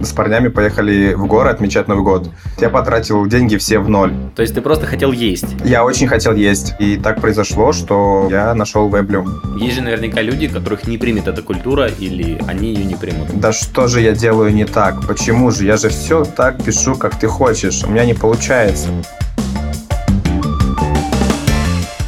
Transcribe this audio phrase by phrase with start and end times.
[0.00, 2.30] с парнями поехали в горы отмечать Новый год.
[2.58, 4.12] Я потратил деньги все в ноль.
[4.34, 5.46] То есть ты просто хотел есть?
[5.64, 6.74] Я очень хотел есть.
[6.78, 9.40] И так произошло, что я нашел Веблюм.
[9.56, 13.28] Есть же наверняка люди, которых не примет эта культура, или они ее не примут.
[13.38, 15.06] Да что же я делаю не так?
[15.06, 15.64] Почему же?
[15.64, 17.84] Я же все так пишу, как ты хочешь.
[17.84, 18.88] У меня не получается.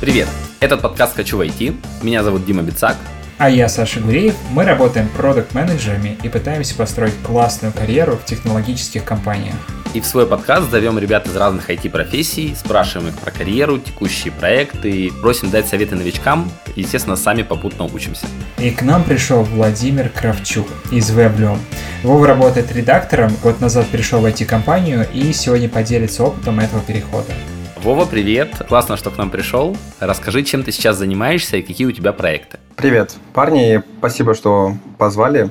[0.01, 0.29] Привет!
[0.61, 1.77] Этот подкаст «Хочу войти».
[2.03, 2.97] Меня зовут Дима Бицак.
[3.43, 4.37] А я Саша Гуреев.
[4.53, 9.57] Мы работаем продукт-менеджерами и пытаемся построить классную карьеру в технологических компаниях.
[9.95, 15.11] И в свой подкаст зовем ребят из разных IT-профессий, спрашиваем их про карьеру, текущие проекты,
[15.21, 18.27] просим дать советы новичкам, и, естественно, сами попутно учимся.
[18.59, 21.59] И к нам пришел Владимир Кравчук из Weblium.
[22.05, 27.33] Вова работает редактором, год назад пришел в IT-компанию и сегодня поделится опытом этого перехода.
[27.83, 28.63] Вова, привет!
[28.69, 29.77] Классно, что к нам пришел.
[29.99, 32.61] Расскажи, чем ты сейчас занимаешься и какие у тебя проекты.
[32.77, 35.51] Привет, парни, спасибо, что позвали.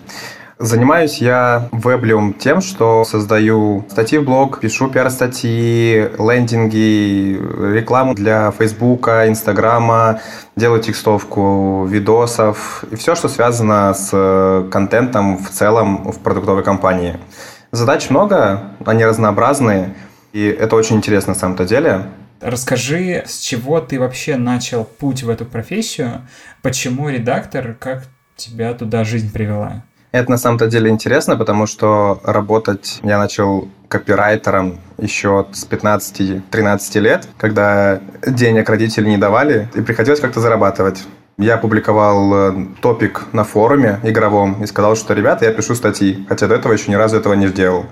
[0.57, 7.37] Занимаюсь я веблиум тем, что создаю статьи в блог, пишу пиар-статьи, лендинги,
[7.75, 10.21] рекламу для Фейсбука, Инстаграма,
[10.55, 17.19] делаю текстовку видосов и все, что связано с контентом в целом в продуктовой компании.
[17.73, 19.95] Задач много, они разнообразные,
[20.31, 22.05] и это очень интересно на самом-то деле.
[22.41, 26.27] Расскажи, с чего ты вообще начал путь в эту профессию,
[26.63, 29.83] почему редактор, как тебя туда жизнь привела?
[30.11, 37.27] Это на самом-то деле интересно, потому что работать я начал копирайтером еще с 15-13 лет,
[37.37, 41.03] когда денег родители не давали, и приходилось как-то зарабатывать.
[41.37, 46.47] Я публиковал э, топик на форуме игровом и сказал, что, ребята, я пишу статьи, хотя
[46.47, 47.85] до этого еще ни разу этого не сделал.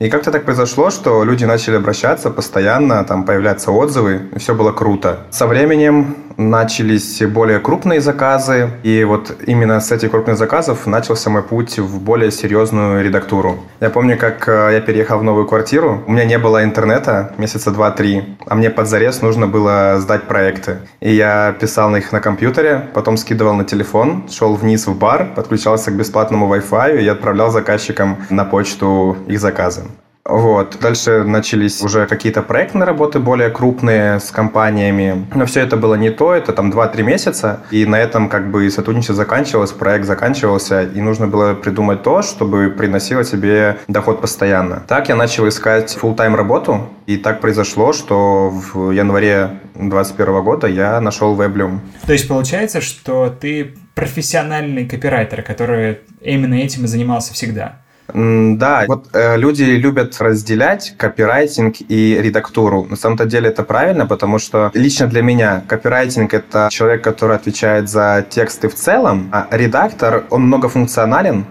[0.00, 4.72] И как-то так произошло, что люди начали обращаться постоянно, там появляются отзывы, и все было
[4.72, 5.26] круто.
[5.30, 11.42] Со временем начались более крупные заказы, и вот именно с этих крупных заказов начался мой
[11.42, 13.58] путь в более серьезную редактуру.
[13.80, 17.70] Я помню, как э, я переехал в новую квартиру, у меня не было интернета месяца
[17.70, 20.78] два-три, а мне под зарез нужно было сдать проекты.
[21.00, 25.34] И я писал на их на компьютере, потом скидывал на телефон, шел вниз в бар,
[25.36, 29.89] подключался к бесплатному Wi-Fi и отправлял заказчикам на почту их заказы.
[30.24, 30.78] Вот.
[30.80, 35.26] Дальше начались уже какие-то проектные работы более крупные с компаниями.
[35.34, 37.60] Но все это было не то, это там 2-3 месяца.
[37.70, 42.70] И на этом как бы сотрудничество заканчивалось, проект заканчивался, и нужно было придумать то, чтобы
[42.70, 44.82] приносило тебе доход постоянно.
[44.86, 51.00] Так я начал искать full-time работу, и так произошло, что в январе 2021 года я
[51.00, 51.80] нашел Weblium.
[52.06, 57.80] То есть получается, что ты профессиональный копирайтер, который именно этим и занимался всегда?
[58.14, 62.86] Да, вот э, люди любят разделять копирайтинг и редактуру.
[62.88, 67.88] На самом-то деле это правильно, потому что лично для меня копирайтинг— это человек, который отвечает
[67.88, 71.46] за тексты в целом, а редактор, он многофункционален,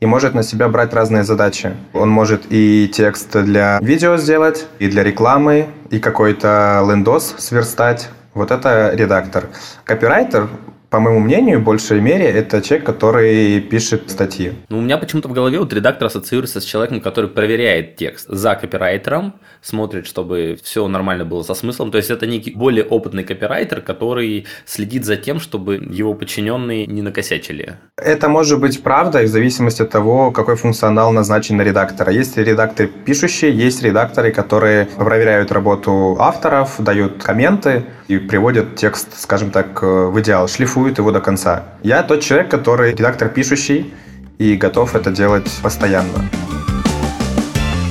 [0.00, 1.72] и может на себя брать разные задачи.
[1.92, 8.08] Он может и текст для видео сделать, и для рекламы, и какой-то лендос сверстать.
[8.34, 9.48] Вот это редактор.
[9.84, 10.48] Копирайтер
[10.90, 14.52] по моему мнению, в большей мере, это человек, который пишет статьи.
[14.70, 18.54] Ну, у меня почему-то в голове вот редактор ассоциируется с человеком, который проверяет текст за
[18.54, 21.90] копирайтером, смотрит, чтобы все нормально было со смыслом.
[21.90, 27.02] То есть это некий более опытный копирайтер, который следит за тем, чтобы его подчиненные не
[27.02, 27.74] накосячили.
[27.96, 32.12] Это может быть правда, в зависимости от того, какой функционал назначен на редактора.
[32.12, 39.50] Есть редакторы пишущие, есть редакторы, которые проверяют работу авторов, дают комменты и приводят текст, скажем
[39.50, 41.64] так, в идеал, шлифуют шлифует его до конца.
[41.82, 43.92] Я тот человек, который редактор пишущий
[44.38, 46.24] и готов это делать постоянно.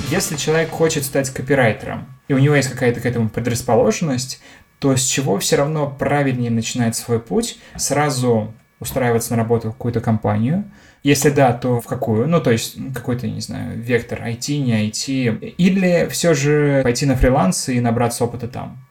[0.09, 4.41] Если человек хочет стать копирайтером, и у него есть какая-то к этому предрасположенность,
[4.79, 7.59] то с чего все равно правильнее начинать свой путь?
[7.75, 10.63] Сразу устраиваться на работу в какую-то компанию?
[11.03, 12.27] Если да, то в какую?
[12.29, 15.55] Ну, то есть какой-то, не знаю, вектор IT, не IT.
[15.57, 18.86] Или все же пойти на фриланс и набраться опыта там?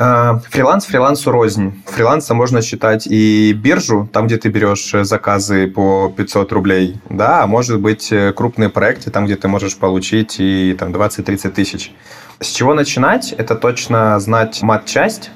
[0.00, 1.82] А, фриланс фрилансу рознь.
[1.86, 7.46] Фрилансом можно считать и биржу, там, где ты берешь заказы по 500 рублей, да, а
[7.48, 11.92] может быть э, крупные проекты, там, где ты можешь получить и там 20-30 тысяч.
[12.38, 13.32] С чего начинать?
[13.32, 15.32] Это точно знать мат-часть,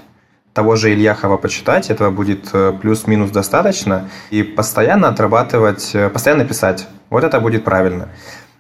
[0.55, 6.87] того же Ильяхова почитать, этого будет э, плюс-минус достаточно, и постоянно отрабатывать, э, постоянно писать.
[7.11, 8.11] Вот это будет правильно.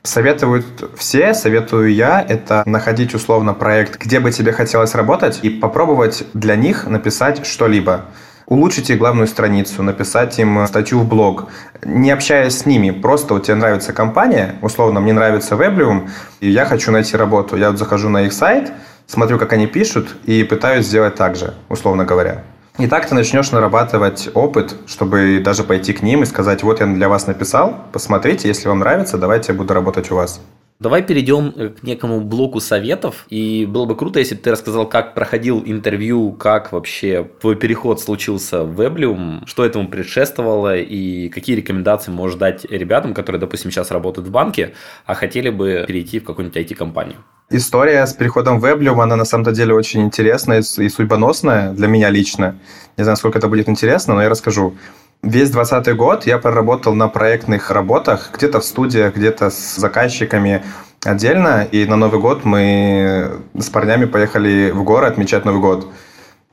[0.04, 0.64] Советуют
[0.96, 6.56] все, советую я, это находить условно проект, где бы тебе хотелось работать, и попробовать для
[6.56, 8.06] них написать что-либо.
[8.46, 11.46] Улучшите главную страницу, написать им статью в блог.
[11.84, 16.10] Не общаясь с ними, просто вот тебе нравится компания, условно, мне нравится Weblium,
[16.40, 17.56] и я хочу найти работу.
[17.56, 18.72] Я вот захожу на их сайт,
[19.06, 22.42] смотрю, как они пишут, и пытаюсь сделать так же, условно говоря.
[22.78, 26.86] И так ты начнешь нарабатывать опыт, чтобы даже пойти к ним и сказать, вот я
[26.86, 30.40] для вас написал, посмотрите, если вам нравится, давайте я буду работать у вас.
[30.82, 33.26] Давай перейдем э, к некому блоку советов.
[33.28, 38.00] И было бы круто, если бы ты рассказал, как проходил интервью, как вообще твой переход
[38.00, 43.92] случился в Weblium, что этому предшествовало и какие рекомендации можешь дать ребятам, которые, допустим, сейчас
[43.92, 44.74] работают в банке,
[45.06, 47.18] а хотели бы перейти в какую-нибудь IT-компанию.
[47.54, 52.08] История с переходом в Weblium, она на самом деле очень интересная и судьбоносная для меня
[52.08, 52.56] лично.
[52.96, 54.74] Не знаю, сколько это будет интересно, но я расскажу.
[55.22, 60.62] Весь 2020 год я проработал на проектных работах, где-то в студиях, где-то с заказчиками
[61.04, 61.68] отдельно.
[61.70, 65.88] И на Новый год мы с парнями поехали в горы отмечать Новый год.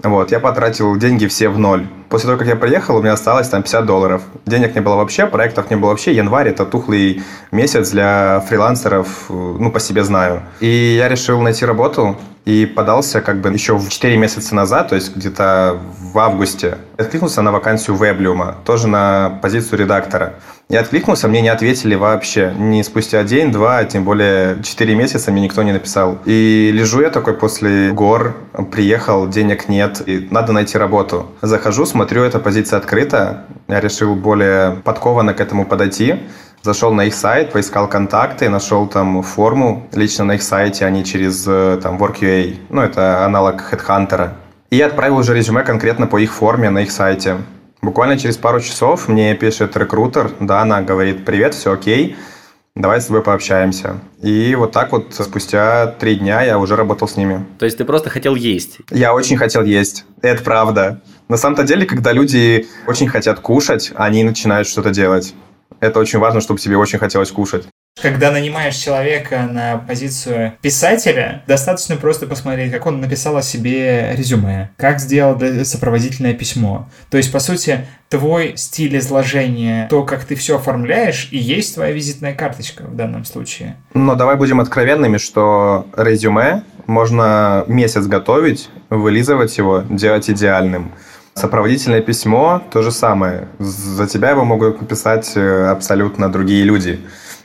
[0.01, 1.85] Вот, я потратил деньги все в ноль.
[2.07, 4.21] После того, как я приехал, у меня осталось там 50 долларов.
[4.45, 6.13] Денег не было вообще, проектов не было вообще.
[6.15, 10.43] Январь– это тухлый месяц для фрилансеров, ну, по себе знаю.
[10.61, 14.95] И я решил найти работу и подался как бы еще в 4 месяца назад, то
[14.95, 15.79] есть где-то
[16.13, 16.77] в августе.
[16.97, 20.33] Откликнулся на вакансию Веблиума, тоже на позицию редактора.
[20.71, 22.53] Я откликнулся, мне не ответили вообще.
[22.55, 26.19] Не спустя день, два, а тем более четыре месяца мне никто не написал.
[26.25, 28.35] И лежу я такой после гор,
[28.71, 31.25] приехал, денег нет, и надо найти работу.
[31.41, 33.45] Захожу, смотрю, эта позиция открыта.
[33.67, 36.19] Я решил более подкованно к этому подойти.
[36.61, 41.45] Зашел на их сайт, поискал контакты, нашел там форму лично на их сайте, они через
[41.47, 44.31] э, там Work.ua, ну это аналог HeadHunter.
[44.69, 47.37] И отправил уже резюме конкретно по их форме на их сайте.
[47.81, 52.17] Буквально через пару часов мне пишет рекрутер, да, она говорит, привет, все окей,
[52.75, 54.01] давай с тобой пообщаемся.
[54.21, 57.45] И вот так вот спустя три дня я уже работал с ними.
[57.57, 58.79] То есть ты просто хотел есть?
[58.91, 61.01] Я очень хотел есть, это правда.
[61.29, 65.33] На самом-то деле, когда люди очень хотят кушать, они начинают что-то делать.
[65.79, 67.65] Это очень важно, чтобы тебе очень хотелось кушать.
[68.01, 74.69] Когда нанимаешь человека на позицию писателя, достаточно просто посмотреть, как он написал о себе резюме,
[74.77, 76.89] как сделал сопроводительное письмо.
[77.09, 81.91] То есть, по сути, твой стиль изложения, то, как ты все оформляешь, и есть твоя
[81.91, 83.75] визитная карточка в данном случае.
[83.93, 90.93] Но давай будем откровенными, что резюме можно месяц готовить, вылизывать его, делать идеальным.
[91.39, 93.47] Сопроводительное письмо– то же самое.
[93.59, 96.99] За тебя его могут написать э, абсолютно другие люди.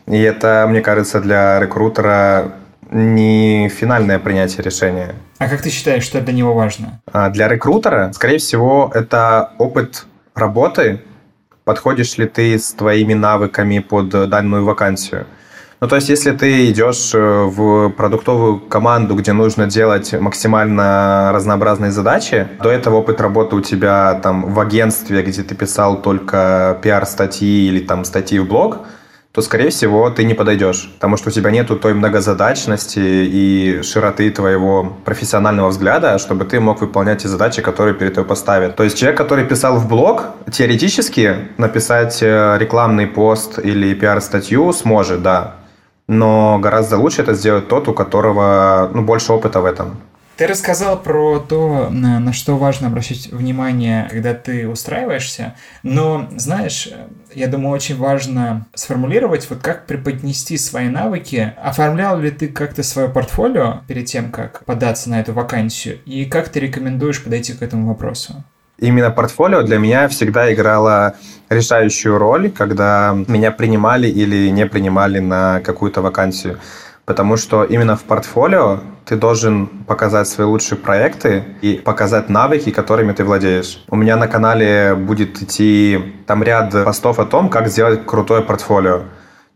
[0.09, 2.55] И это, мне кажется, для рекрутера
[2.91, 5.15] не финальное принятие решения.
[5.39, 7.01] А как ты считаешь, что для него важно?
[7.13, 11.01] А для рекрутера, скорее всего, это опыт работы.
[11.63, 15.25] Подходишь ли ты с твоими навыками под данную вакансию?
[15.81, 21.91] Ну, то есть, если ты идешь э, в продуктовую команду, где нужно делать максимально разнообразные
[21.91, 27.69] задачи, до этого опыт работы у тебя там в агентстве, где ты писал только пиар-статьи
[27.69, 28.79] или там статьи в блог–
[29.35, 34.31] то, скорее всего, ты не подойдешь, потому что у тебя нету той многозадачности и широты
[34.31, 38.77] твоего профессионального взгляда, чтобы ты мог выполнять те задачи, которые перед тобой поставят.
[38.77, 45.23] То есть человек, который писал в блог, теоретически написать э, рекламный пост или пиар-статью сможет,
[45.23, 45.57] да,
[46.07, 49.97] но гораздо лучше это сделать тот, у которого ну, больше опыта в этом.
[50.37, 55.55] Ты рассказал про то, на, на что важно обращать внимание, когда ты устраиваешься,
[55.85, 56.89] но, знаешь,
[57.33, 61.55] я думаю, очень важно сформулировать, вот как преподнести свои навыки.
[61.63, 66.49] Оформлял ли ты как-то свое портфолио перед тем, как податься на эту вакансию, и как
[66.49, 68.43] ты рекомендуешь подойти к этому вопросу?
[68.79, 71.15] Именно портфолио для меня всегда играло
[71.55, 76.59] решающую роль, когда меня принимали или не принимали на какую-то вакансию.
[77.07, 83.13] Потому что именно в портфолио ты должен показать свои лучшие проекты и показать навыки, которыми
[83.13, 83.85] ты владеешь.
[83.91, 89.03] У меня на канале будет идти там ряд постов о том, как сделать крутое портфолио.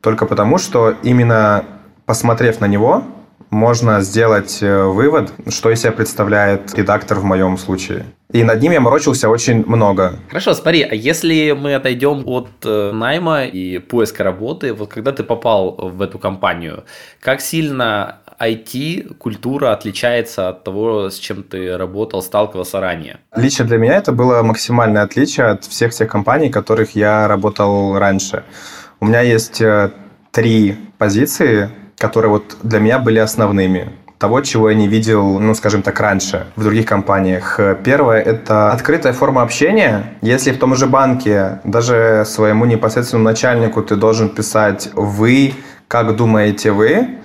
[0.02, 1.64] Только потому, что именно
[2.04, 3.02] посмотрев на него,
[3.50, 8.04] можно сделать э, вывод, что из себя представляет редактор в моем случае.
[8.32, 10.18] И над ним я морочился очень много.
[10.28, 15.22] Хорошо, смотри, а если мы отойдем от э, найма и поиска работы, вот когда ты
[15.22, 16.84] попал в эту компанию,
[17.20, 23.18] как сильно IT-культура отличается от того, с чем ты работал, сталкивался ранее?
[23.34, 27.98] Лично для меня это было максимальное отличие от всех тех компаний, в которых я работал
[27.98, 28.44] раньше.
[29.00, 29.90] У меня есть э,
[30.32, 35.82] три позиции, которые вот для меня были основными того, чего я не видел, ну, скажем
[35.82, 37.60] так, раньше в других компаниях.
[37.84, 40.14] Первое– это открытая форма общения.
[40.22, 45.54] Если в том же банке даже своему непосредственному начальнику ты должен писать «вы»,
[45.86, 47.18] «как думаете вы»,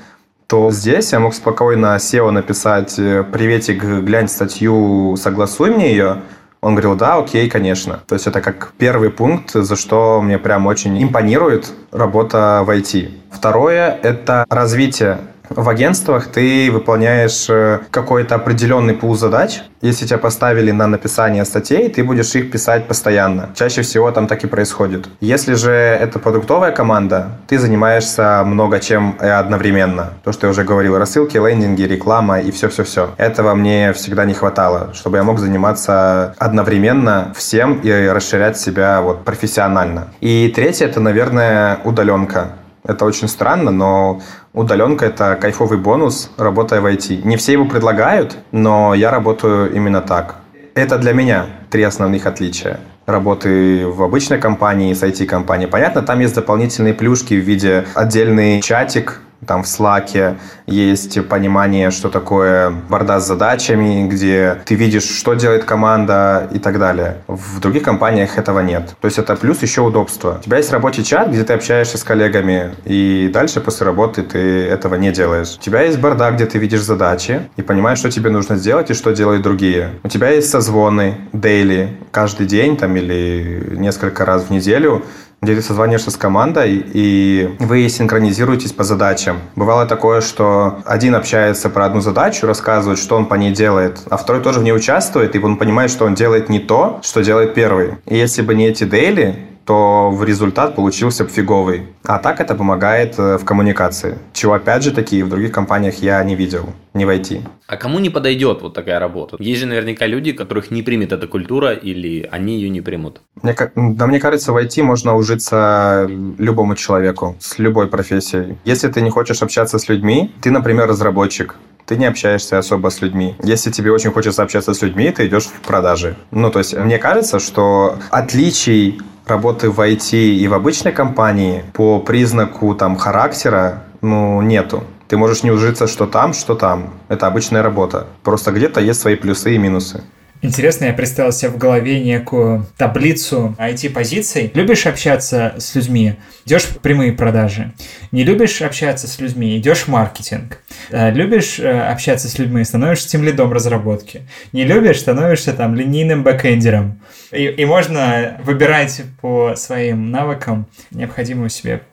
[0.46, 6.18] то здесь я мог спокойно SEO написать «приветик, глянь статью, согласуй мне ее»,
[6.64, 8.00] он говорил, да, окей, конечно.
[8.08, 13.12] То есть это как первый пункт, за что мне прям очень импонирует работа в IT.
[13.32, 15.18] Второе– это развитие
[15.56, 19.62] В агентствах ты выполняешь э, какой-то определенный пул задач.
[19.82, 23.50] Если тебя поставили на написание статей, ты будешь их писать постоянно.
[23.54, 25.08] Чаще всего там так и происходит.
[25.20, 30.14] Если же это продуктовая команда, ты занимаешься много чем одновременно.
[30.24, 33.12] То, что я уже говорил, рассылки, лендинги, реклама и все-все-все.
[33.18, 39.24] Этого мне всегда не хватало, чтобы я мог заниматься одновременно всем и расширять себя вот
[39.24, 40.08] профессионально.
[40.20, 42.54] И третье, это, наверное, удаленка.
[42.86, 44.22] Это очень странно, но
[44.54, 47.26] удаленка– это кайфовый бонус, работая в IT.
[47.26, 50.36] Не все его предлагают, но я работаю именно так.
[50.76, 55.70] Это для меня три основных отличия работы в обычной компании с IT-компанией.
[55.70, 62.10] Понятно, там есть дополнительные плюшки в виде отдельный чатик, там в Slack есть понимание, что
[62.10, 67.18] такое борда с задачами, где ты видишь, что делает команда и так далее.
[67.28, 68.96] В других компаниях этого нет.
[69.02, 70.38] То есть это плюс еще удобство.
[70.40, 74.40] У тебя есть рабочий чат, где ты общаешься с коллегами, и дальше после работы ты
[74.66, 75.56] этого не делаешь.
[75.60, 78.94] У тебя есть борда, где ты видишь задачи и понимаешь, что тебе нужно сделать и
[78.94, 79.90] что делают другие.
[80.04, 85.04] У тебя есть созвоны, дейли, каждый день там или несколько раз в неделю,
[85.44, 89.38] где ты созваниваешься с командой, и вы синхронизируетесь по задачам.
[89.56, 94.18] Бывало такое, что один общается про одну задачу, рассказывает, что он по ней делает, а
[94.18, 97.54] второй тоже в ней участвует, и он понимает, что он делает не то, что делает
[97.54, 97.96] первый.
[98.08, 101.88] И если бы не эти дейли, то в результат получился бы фиговый.
[102.04, 106.24] А так это помогает э, в коммуникации, чего опять же таки в других компаниях я
[106.24, 107.42] не видел, не войти.
[107.68, 109.38] А кому не подойдет вот такая работа?
[109.40, 113.22] Есть же наверняка люди, которых не примет эта культура или они ее не примут.
[113.42, 118.58] Мне, да, мне кажется, в IT можно ужиться любому человеку с любой профессией.
[118.66, 121.56] Если ты не хочешь общаться с людьми, ты, например, разработчик,
[121.86, 123.36] ты не общаешься особо с людьми.
[123.44, 126.16] Если тебе очень хочется общаться с людьми, ты идешь в продажи.
[126.32, 132.00] Ну, то есть, мне кажется, что отличий работы в IT и в обычной компании по
[132.00, 134.84] признаку там характера, ну, нету.
[135.08, 136.94] Ты можешь не ужиться, что там, что там.
[137.08, 138.08] Это обычная работа.
[138.24, 140.04] Просто где-то есть свои плюсы и минусы.
[140.44, 144.52] Интересно, я представил себе в голове некую таблицу IT-позиций.
[144.54, 147.72] Любишь общаться с людьми, идешь в прямые продажи.
[148.12, 150.60] Не любишь общаться с людьми, идешь в маркетинг.
[150.90, 154.28] Э, любишь э, общаться с людьми, становишься тем лидом разработки.
[154.52, 157.00] Не любишь, становишься там линейным бэкэндером.
[157.32, 161.84] И, и можно выбирать по своим навыкам необходимую себе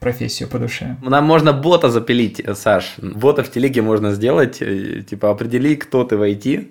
[0.00, 0.96] профессию по душе.
[1.02, 2.94] Нам можно бота запилить, Саш.
[2.98, 6.68] Бота в телеге можно сделать, э, типа определи, кто ты в IT,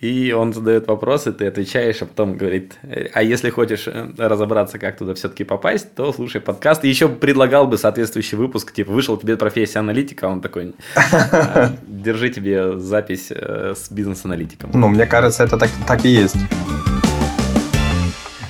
[0.00, 2.78] и он задает вопросы, ты отвечаешь, а потом говорит,
[3.14, 6.84] а если хочешь э, разобраться, как туда все-таки попасть, то слушай подкаст.
[6.84, 12.30] И еще предлагал бы соответствующий выпуск, типа, вышел тебе профессия аналитика, он такой, «А, держи
[12.30, 14.70] тебе запись э, с бизнес-аналитиком.
[14.72, 16.36] Ну, мне кажется, это так, так и есть.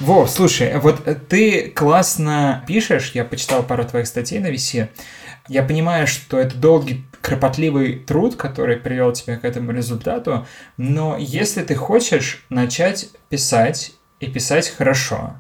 [0.08, 4.88] Вов, слушай, вот ты классно пишешь, я почитал пару твоих статей на VC.
[5.48, 10.46] Я понимаю, что это долгий, кропотливый труд, который привел тебя к этому результату,
[10.78, 15.34] но если ты хочешь начать писать и писать хорошо,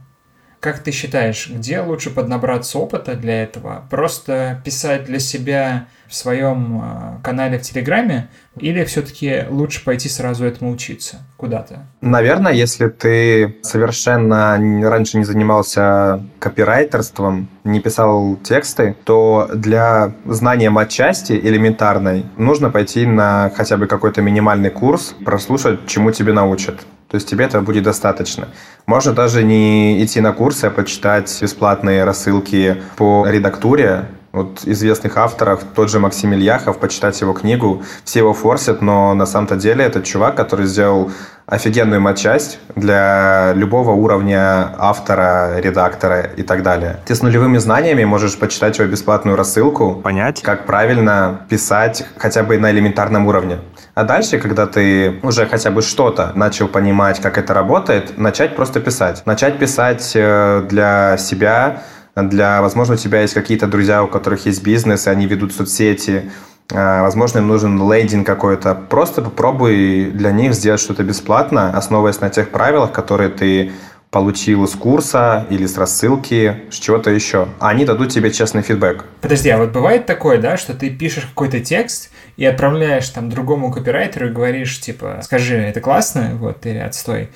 [0.60, 3.84] как ты считаешь, где лучше поднабраться опыта для этого?
[3.90, 10.44] Просто писать для себя в своем а, канале в Телеграме или все-таки лучше пойти сразу
[10.44, 11.86] этому учиться куда-то?
[12.00, 21.32] Наверное, если ты совершенно раньше не занимался копирайтерством, не писал тексты, то для знания матчасти
[21.32, 26.80] элементарной нужно пойти на хотя бы какой-то минимальный курс, прослушать, чему тебе научат.
[27.08, 28.48] То есть тебе этого будет достаточно.
[28.86, 34.08] Можно даже не идти на курсы, а почитать бесплатные рассылки по редактуре,
[34.38, 39.26] вот известных авторов, тот же Максим Ильяхов, почитать его книгу, все его форсят, но на
[39.26, 41.10] самом-то деле это чувак, который сделал
[41.48, 47.00] офигенную матчасть для любого уровня автора, редактора и так далее.
[47.06, 52.58] Ты с нулевыми знаниями можешь почитать его бесплатную рассылку, понять, как правильно писать хотя бы
[52.58, 53.58] на элементарном уровне.
[53.94, 58.80] А дальше, когда ты уже хотя бы что-то начал понимать, как это работает, начать просто
[58.80, 59.22] писать.
[59.24, 61.82] Начать писать э, для себя,
[62.22, 66.30] для, возможно, у тебя есть какие-то друзья, у которых есть бизнес, и они ведут соцсети,
[66.70, 68.74] а, возможно, им нужен лендинг какой-то.
[68.74, 73.72] Просто попробуй для них сделать что-то бесплатно, основываясь на тех правилах, которые ты
[74.10, 77.48] получил из курса или с рассылки, с чего-то еще.
[77.60, 79.04] Они дадут тебе честный фидбэк.
[79.20, 83.70] Подожди, а вот бывает такое, да, что ты пишешь какой-то текст и отправляешь там другому
[83.70, 87.30] копирайтеру и говоришь, типа, скажи, это классно, вот, или отстой.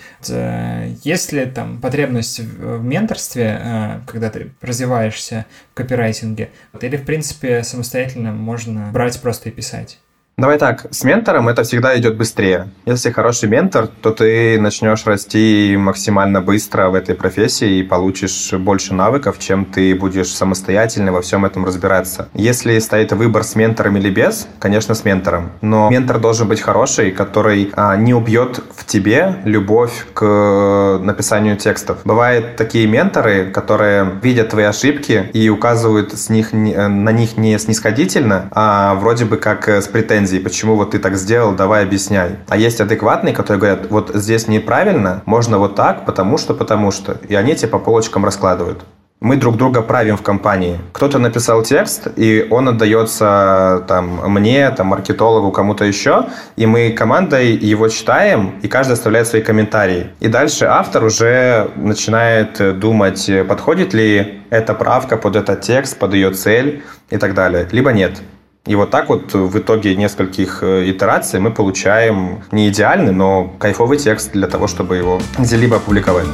[1.02, 6.50] Есть ли там потребность в менторстве, э, когда ты развиваешься в копирайтинге,
[6.81, 9.99] или, в принципе, самостоятельно можно брать просто и писать?
[10.39, 12.69] Давай так, с ментором это всегда идет быстрее.
[12.87, 18.95] Если хороший ментор, то ты начнешь расти максимально быстро в этой профессии и получишь больше
[18.95, 22.31] навыков, чем ты будешь самостоятельно во всем этом разбираться.
[22.33, 25.53] Если стоит выбор с ментором или без, конечно, с ментором.
[25.61, 31.99] Но ментор должен быть хороший, который а, не убьет в тебе любовь к написанию текстов.
[32.05, 38.49] Бывают такие менторы, которые видят твои ошибки и указывают с них, на них не снисходительно,
[38.53, 42.37] а вроде бы как с претензией претензии, почему вот ты так сделал, давай объясняй.
[42.49, 47.17] А есть адекватные, которые говорят, вот здесь неправильно, можно вот так, потому что, потому что.
[47.29, 48.85] И они тебе по полочкам раскладывают
[49.21, 50.79] мы друг друга правим в компании.
[50.93, 56.25] Кто-то написал текст, и он отдается там, мне, там, маркетологу, кому-то еще,
[56.57, 60.07] и мы командой его читаем, и каждый оставляет свои комментарии.
[60.19, 66.33] И дальше автор уже начинает думать, подходит ли эта правка под этот текст, под ее
[66.33, 68.21] цель и так далее, либо нет.
[68.64, 73.99] И вот так вот в итоге нескольких э, итераций мы получаем не идеальный, но кайфовый
[73.99, 76.28] текст для того, чтобы его где-либо опубликовать.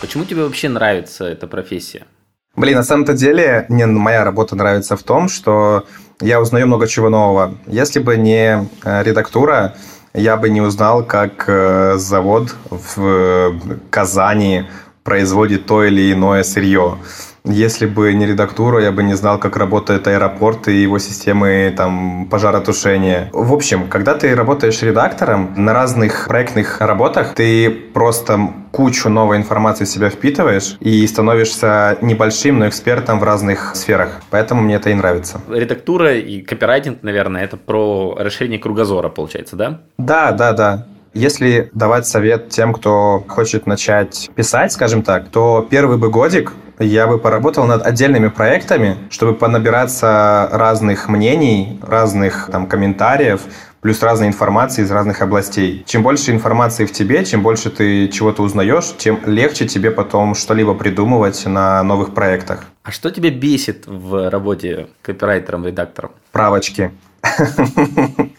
[0.00, 2.04] Почему тебе вообще нравится эта профессия?
[2.56, 5.86] Блин, на самом-то деле мне моя работа нравится в том, что
[6.20, 7.54] я узнаю много чего нового.
[7.68, 9.76] Если бы не э, редактура,
[10.14, 13.54] я бы не узнал, как э, завод в
[13.90, 14.64] Казани
[15.04, 16.98] производит то или иное сырье.
[17.44, 22.28] Если бы не редактура, я бы не знал, как работает аэропорт и его системы там,
[22.30, 23.30] пожаротушения.
[23.32, 28.38] В общем, когда ты работаешь редактором на разных проектных работах, ты просто
[28.70, 34.22] кучу новой информации в себя впитываешь и становишься небольшим, но экспертом в разных сферах.
[34.30, 35.40] Поэтому мне это и нравится.
[35.48, 39.80] Редактура и копирайтинг, наверное, это про расширение кругозора, получается, да?
[39.98, 40.86] Да, да, да.
[41.14, 47.06] Если давать совет тем, кто хочет начать писать, скажем так, то первый бы годик я
[47.06, 53.42] бы поработал над отдельными проектами, чтобы понабираться разных мнений, разных там комментариев,
[53.82, 55.84] плюс разной информации из разных областей.
[55.86, 60.74] Чем больше информации в тебе, чем больше ты чего-то узнаешь, тем легче тебе потом что-либо
[60.74, 62.64] придумывать на новых проектах.
[62.84, 66.12] А что тебя бесит в работе копирайтером, редактором?
[66.30, 66.90] Правочки.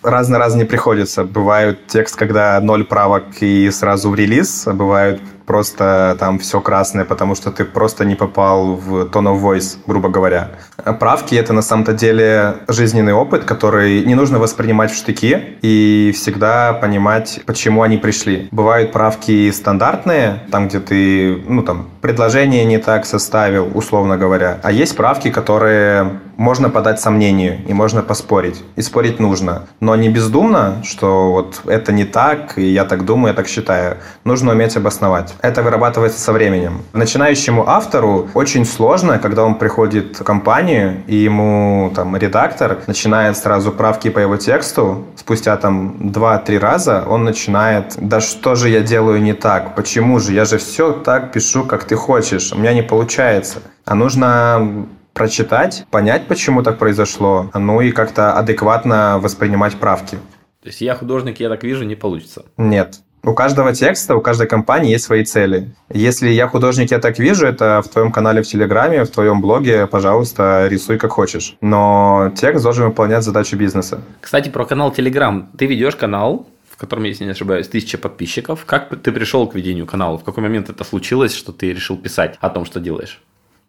[0.04, 1.24] Раз на раз не приходится.
[1.24, 7.06] Бывают текст, когда ноль правок и сразу в релиз, а бывают просто там все красное,
[7.06, 10.52] потому что ты просто не попал в tone of voice, грубо говоря.
[11.00, 16.74] Правки— это на самом-то деле жизненный опыт, который не нужно воспринимать в штыки и всегда
[16.74, 18.48] понимать, почему они пришли.
[18.52, 24.60] Бывают правки стандартные, там, где ты, ну, там, предложение не так составил, условно говоря.
[24.64, 28.64] А есть правки, которые можно подать сомнению и можно поспорить.
[28.76, 29.64] И спорить нужно.
[29.80, 33.98] Но не бездумно, что вот это не так, и я так думаю, я так считаю.
[34.24, 36.82] Нужно уметь обосновать это вырабатывается со временем.
[36.94, 43.72] Начинающему автору очень сложно, когда он приходит в компанию, и ему там редактор начинает сразу
[43.72, 45.06] правки по его тексту.
[45.16, 49.76] Спустя там 2-3 раза он начинает, да что же я делаю не так?
[49.76, 50.34] Почему же?
[50.34, 52.52] Я же все так пишу, как ты хочешь.
[52.52, 53.60] У меня не получается.
[53.86, 60.18] А нужно прочитать, понять, почему так произошло, ну и как-то адекватно воспринимать правки.
[60.62, 62.46] То есть я художник, я так вижу, не получится?
[62.58, 63.02] Нет.
[63.26, 65.74] У каждого текста, у каждой компании есть свои цели.
[65.90, 69.88] Если я художник, я так вижу, это в твоем канале в Телеграме, в твоем блоге,
[69.88, 71.56] пожалуйста, рисуй как хочешь.
[71.62, 74.02] Но текст должен выполнять задачу бизнеса.
[74.20, 75.50] Кстати, про канал Телеграм.
[75.58, 78.66] Ты ведешь канал, в котором, если не ошибаюсь, тысяча подписчиков.
[78.66, 80.18] Как ты пришел к ведению канала?
[80.18, 83.22] В какой момент это случилось, что ты решил писать о том, что делаешь?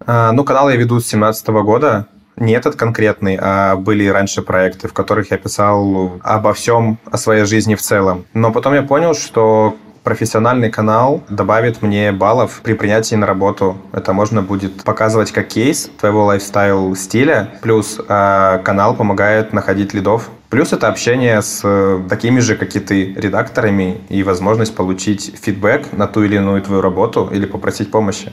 [0.04, 2.08] А, ну, канал я веду с 2017 года.
[2.36, 7.44] Не этот конкретный, а были раньше проекты, в которых я писал обо всем, о своей
[7.44, 8.24] жизни в целом.
[8.34, 13.78] Но потом я понял, что профессиональный канал добавит мне баллов при принятии на работу.
[13.92, 17.50] Это можно будет показывать как кейс твоего lifestyle стиля.
[17.62, 20.28] Плюс э, канал помогает находить лидов.
[20.50, 25.92] Плюс это общение с э, такими же, как и ты, редакторами и возможность получить фидбэк
[25.92, 28.32] на ту или иную твою работу или попросить помощи.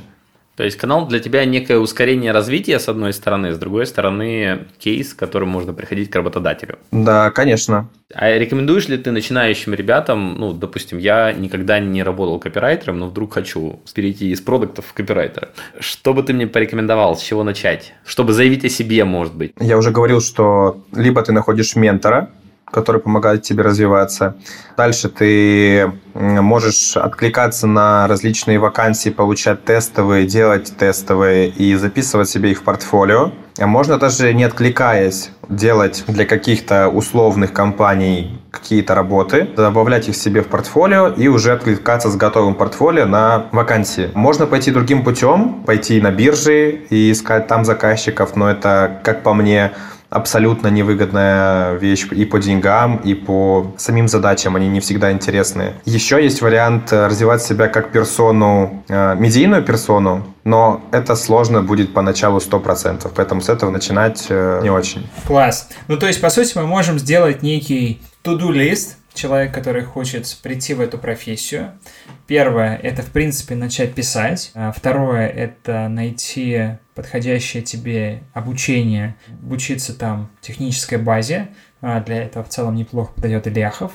[0.62, 5.16] То есть канал для тебя некое ускорение развития с одной стороны, с другой стороны кейс,
[5.16, 6.78] к которому можно приходить к работодателю.
[6.92, 7.90] Да, конечно.
[8.14, 13.34] А рекомендуешь ли ты начинающим ребятам, ну, допустим, я никогда не работал копирайтером, но вдруг
[13.34, 15.50] хочу перейти из продуктов в копирайтера.
[15.80, 17.96] Что бы ты мне порекомендовал, с чего начать?
[18.06, 19.54] Чтобы заявить о себе, может быть?
[19.60, 22.30] Я уже говорил, что либо ты находишь ментора,
[22.72, 24.36] который помогает тебе развиваться.
[24.78, 32.60] Дальше ты можешь откликаться на различные вакансии, получать тестовые, делать тестовые и записывать себе их
[32.60, 33.32] в портфолио.
[33.60, 40.42] А можно даже не откликаясь делать для каких-то условных компаний какие-то работы, добавлять их себе
[40.42, 44.10] в портфолио и уже откликаться с готовым портфолио на вакансии.
[44.14, 49.34] Можно пойти другим путем, пойти на биржи и искать там заказчиков, но это, как по
[49.34, 49.72] мне,
[50.12, 55.74] абсолютно невыгодная вещь и по деньгам, и по самим задачам, они не всегда интересны.
[55.86, 61.94] Еще есть вариант э, развивать себя как персону, э, медийную персону, но это сложно будет
[61.94, 65.10] поначалу 100%, поэтому с этого начинать э, не очень.
[65.26, 65.70] Класс.
[65.88, 70.74] Ну, то есть, по сути, мы можем сделать некий to-do лист, человек, который хочет прийти
[70.74, 71.74] в эту профессию.
[72.28, 74.52] Первое– это, в принципе, начать писать.
[74.54, 81.50] А второе– это найти подходящее тебе обучение, обучиться там технической базе.
[81.82, 83.94] А для этого в целом неплохо подойдет Ильяхов.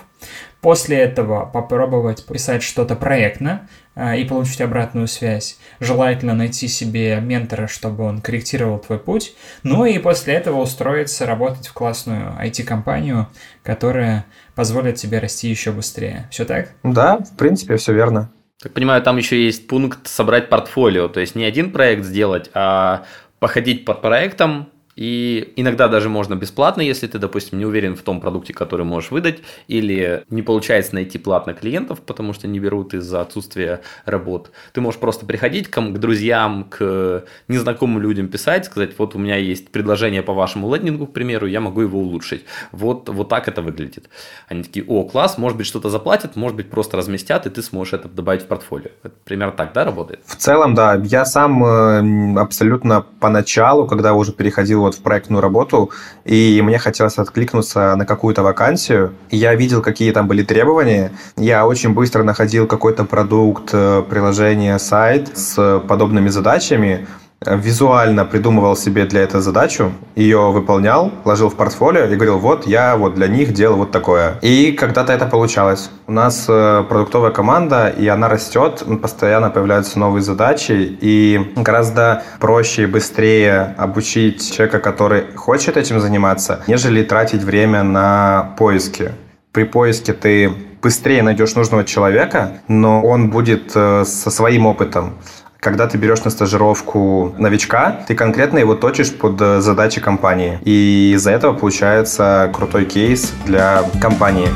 [0.66, 5.58] После этого попробовать писать что-то проектно а, и получить обратную связь.
[5.78, 9.36] Желательно найти себе ментора, чтобы он корректировал твой путь.
[9.62, 13.28] Ну и после этого устроиться работать в классную IT-компанию,
[13.62, 14.24] которая
[14.56, 16.26] позволит тебе расти еще быстрее.
[16.32, 16.70] Все так?
[16.82, 18.32] Да, в принципе, все верно.
[18.60, 23.04] Так понимаю, там еще есть пункт собрать портфолио, то есть не один проект сделать, а
[23.38, 28.20] походить под проектом, и иногда даже можно бесплатно, если ты, допустим, не уверен в том
[28.20, 33.20] продукте, который можешь выдать, или не получается найти платно клиентов, потому что не берут из-за
[33.20, 34.50] отсутствия работ.
[34.72, 39.36] Ты можешь просто приходить к, к друзьям, к незнакомым людям писать, сказать, вот у меня
[39.36, 42.44] есть предложение по вашему лендингу, к примеру, я могу его улучшить.
[42.72, 44.08] Вот, вот так это выглядит.
[44.48, 47.92] Они такие, о, класс, может быть, что-то заплатят, может быть, просто разместят, и ты сможешь
[47.92, 48.90] это добавить в портфолио.
[49.02, 50.20] Это примерно так, да, работает?
[50.24, 50.94] В целом, да.
[50.94, 55.90] Я сам э, абсолютно поначалу, когда уже переходил вот в проектную работу,
[56.24, 59.12] и мне хотелось откликнуться на какую-то вакансию.
[59.30, 61.12] Я видел, какие там были требования.
[61.36, 67.06] Я очень быстро находил какой-то продукт, э, приложение, сайт с подобными задачами,
[67.44, 72.96] визуально придумывал себе для этого задачу, ее выполнял, ложил в портфолио и говорил, вот я
[72.96, 74.38] вот для них делал вот такое.
[74.42, 75.90] И когда-то это получалось.
[76.06, 82.84] У нас э, продуктовая команда, и она растет, постоянно появляются новые задачи, и гораздо проще
[82.84, 89.12] и быстрее обучить человека, который хочет этим заниматься, нежели тратить время на поиски.
[89.52, 95.14] При поиске ты быстрее найдешь нужного человека, но он будет э, со своим опытом.
[95.60, 100.58] Когда ты берешь на стажировку новичка, ты конкретно его точишь под э, задачи компании.
[100.64, 104.48] И из-за этого получается крутой кейс для компании.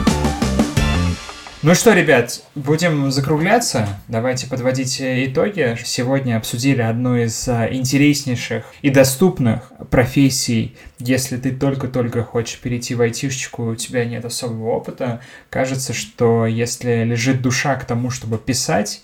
[1.63, 3.87] Ну что, ребят, будем закругляться.
[4.09, 5.77] Давайте подводить итоги.
[5.85, 10.75] Сегодня обсудили одну из а, интереснейших и доступных профессий.
[10.99, 17.05] Если ты только-только хочешь перейти в айтишечку, у тебя нет особого опыта, кажется, что если
[17.05, 19.03] лежит душа к тому, чтобы писать,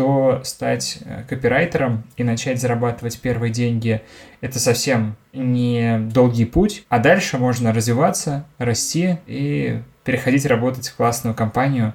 [0.00, 4.00] то стать э, копирайтером и начать зарабатывать первые деньги–
[4.40, 11.34] это совсем не долгий путь, а дальше можно развиваться, расти и переходить работать в классную
[11.34, 11.92] компанию,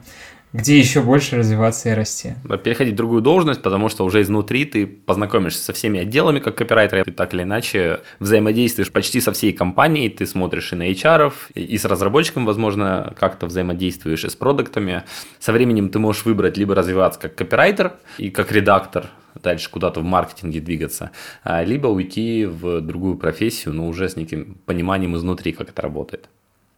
[0.56, 2.36] где еще больше развиваться и расти.
[2.64, 7.04] Переходить в другую должность, потому что уже изнутри ты познакомишься со всеми отделами как копирайтер,
[7.04, 11.78] ты так или иначе взаимодействуешь почти со всей компанией, ты смотришь и на HR, и
[11.78, 15.04] с разработчиком, возможно, как-то взаимодействуешь, и с продуктами.
[15.40, 19.08] Со временем ты можешь выбрать либо развиваться как копирайтер и как редактор,
[19.44, 21.12] дальше куда-то в маркетинге двигаться,
[21.44, 26.30] а, либо уйти в другую профессию, но уже с неким пониманием изнутри, как это работает.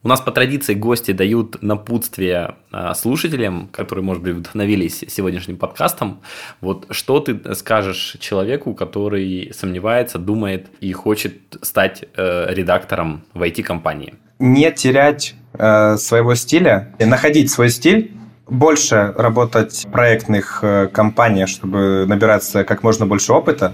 [0.07, 6.21] У нас по традиции гости дают напутствие а, слушателям, которые, может быть, вдохновились сегодняшним подкастом.
[6.61, 14.15] Вот что ты скажешь человеку, который сомневается, думает и хочет стать э, редактором в IT-компании?
[14.39, 18.13] Не терять э, своего стиля, находить свой стиль,
[18.47, 23.73] больше работать в проектных э, компаниях, чтобы набираться как можно больше опыта.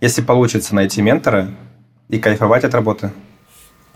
[0.00, 1.50] Если получится найти ментора
[2.08, 3.10] и кайфовать от работы.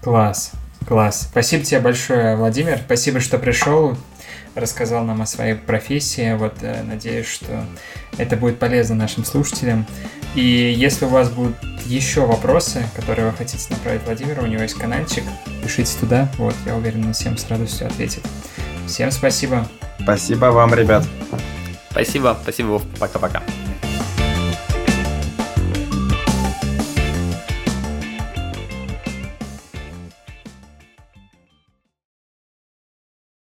[0.03, 0.53] Класс.
[0.87, 1.29] Класс.
[1.31, 2.79] Спасибо тебе большое, Владимир.
[2.85, 3.97] Спасибо, что пришел,
[4.55, 6.35] рассказал нам о своей профессии.
[6.35, 7.65] Вот э, надеюсь, что
[8.19, 9.87] это будет полезно нашим слушателям.
[10.35, 10.41] И
[10.77, 15.25] если у вас будут еще вопросы, которые вы хотите направить Владимиру, у него есть каналчик,
[15.63, 16.31] пишите туда.
[16.39, 18.23] Вот, я уверен, он всем с радостью ответит.
[18.87, 19.69] Всем спасибо.
[20.01, 21.05] Спасибо вам, ребят.
[21.91, 22.83] Спасибо, спасибо, Вов.
[22.99, 23.43] Пока-пока.